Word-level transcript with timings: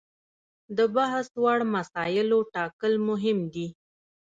د 0.77 0.79
بحث 0.95 1.27
وړ 1.43 1.59
مسایلو 1.75 2.39
ټاکل 2.53 2.93
مهم 3.09 3.37
دي. 3.53 3.67